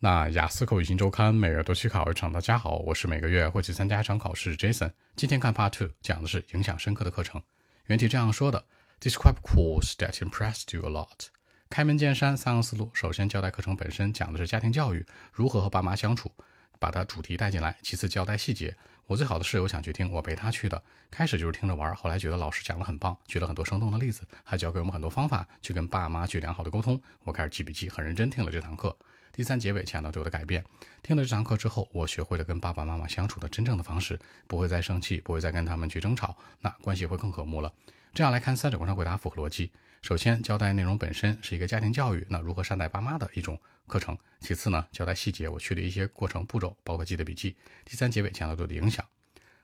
[0.00, 2.32] 那雅思口语新周刊每月都去考一场。
[2.32, 4.92] 大家好，我是每个月会去参加一场考试 Jason。
[5.16, 7.42] 今天看 Part Two，讲的是影响深刻的课程。
[7.86, 8.64] 原题这样说的
[9.00, 11.26] ：Describe course that impressed you a lot。
[11.68, 12.88] 开门见山，三个思路。
[12.94, 16.30] 首先交代课程本身，讲的是家庭教育，如何和爸妈相处，
[16.78, 17.76] 把它主题带进来。
[17.82, 18.76] 其次交代细节。
[19.06, 20.80] 我最好的室友想去听，我陪他去的。
[21.10, 27.02] 开始就是听着玩，后来觉得老师讲的很棒，举了很多生动的例子，还教给我们很多方法去跟爸妈去良好的沟通。
[27.24, 28.96] 我开始记笔记，很认真听了这堂课。
[29.38, 30.64] 第三结尾强调对我的改变。
[31.00, 34.18] 听了这堂课之后，我学会了跟爸爸妈妈相处的真正的方式，
[34.48, 37.72] 不会再生气，不会再跟他们去争吵，那关系会更和睦了。
[38.12, 39.70] 这样来看，三者关上回答符合逻辑。
[40.02, 44.18] 首先，交代内容本身是一个家庭教育，那如何善待爸妈的一种课程。
[44.40, 47.54] 其次呢，交代细节，我去了一些过程步骤，包括记的笔记。
[47.84, 49.06] 第三结尾强调对我的影响。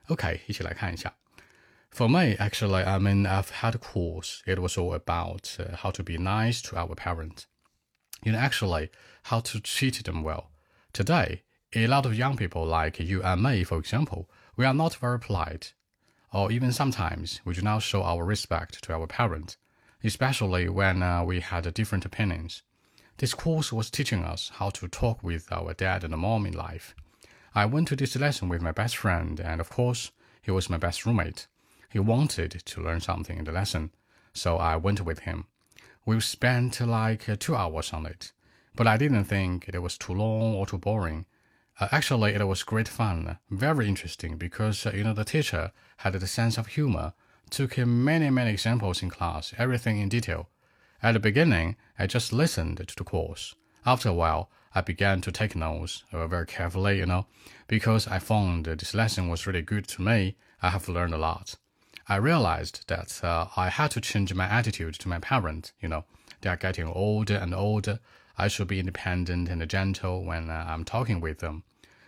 [0.06, 1.12] OK，一起来看一下。
[1.90, 4.38] For me, actually, I mean, I've had a course.
[4.46, 5.44] It was all about
[5.78, 7.46] how to be nice to our parents.
[8.32, 8.90] Know, actually
[9.24, 10.50] how to treat them well.
[10.92, 11.42] Today,
[11.74, 15.18] a lot of young people like you and me, for example, we are not very
[15.18, 15.74] polite,
[16.32, 19.56] or even sometimes we do not show our respect to our parents,
[20.02, 22.62] especially when uh, we had different opinions.
[23.18, 26.94] This course was teaching us how to talk with our dad and mom in life.
[27.54, 30.10] I went to this lesson with my best friend, and of course,
[30.42, 31.46] he was my best roommate.
[31.88, 33.92] He wanted to learn something in the lesson,
[34.32, 35.46] so I went with him.
[36.06, 38.32] We spent like uh, two hours on it,
[38.74, 41.24] but I didn't think it was too long or too boring.
[41.80, 46.12] Uh, actually, it was great fun, very interesting because uh, you know the teacher had
[46.12, 47.14] the sense of humor,
[47.48, 50.50] took many many examples in class, everything in detail.
[51.02, 53.54] At the beginning, I just listened to the course.
[53.86, 57.26] After a while, I began to take notes uh, very carefully, you know,
[57.66, 60.36] because I found this lesson was really good to me.
[60.60, 61.56] I have learned a lot.
[62.07, 65.73] I realized that uh, I had to change my attitude to my parents.
[65.79, 66.03] You know,
[66.41, 67.99] they are getting older and older.
[68.35, 71.63] I should be independent and gentle when uh, I'm talking with them.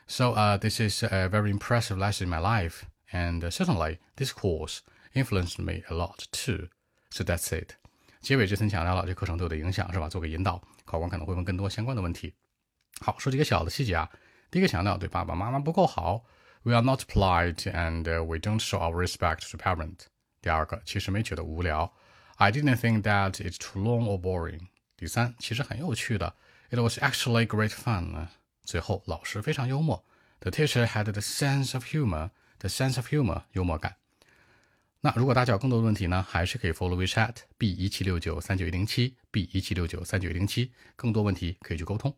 [0.08, 4.33] So uh, this is a very impressive lesson in my life, and uh, certainly this
[4.33, 4.81] course
[5.14, 6.70] influenced me a lot too.
[7.09, 7.76] So that's it.
[8.21, 10.09] 结尾这层强调了这课程对我的影响是吧？
[10.09, 12.33] 做个引导，考官可能会问更多相关的问题。
[12.99, 14.09] 好，说几个小的细节啊。
[14.49, 16.23] 第一个强调对爸爸妈妈不够好。
[16.65, 20.08] we are not polite and uh, we don't show our respect to parent.
[20.42, 21.93] 第二个，其实没觉得无聊。
[22.36, 24.67] I didn't think that it's too long or boring.
[24.98, 26.36] 第三，其实很有趣的。
[26.70, 28.27] It was actually great fun.
[28.64, 30.05] 最后，老师非常幽默。
[30.39, 32.32] The teacher had the sense of humor.
[32.59, 33.98] The sense of humor，幽默感。
[35.02, 42.15] 那如果大家有更多的问题呢，还是可以 follow WeChat B 一七六九三九一零七 B 一七六九三九一零七，更多问题可以去沟通。